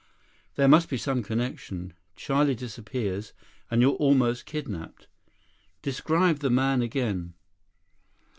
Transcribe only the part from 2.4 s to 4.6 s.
disappears, and you're almost